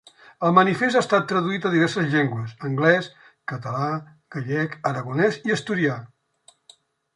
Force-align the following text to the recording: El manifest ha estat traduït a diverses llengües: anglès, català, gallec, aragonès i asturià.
El 0.45 0.53
manifest 0.59 0.95
ha 0.99 1.01
estat 1.05 1.27
traduït 1.31 1.67
a 1.69 1.71
diverses 1.73 2.07
llengües: 2.13 2.55
anglès, 2.71 3.11
català, 3.53 3.93
gallec, 4.37 4.77
aragonès 4.95 5.41
i 5.51 5.57
asturià. 5.59 6.03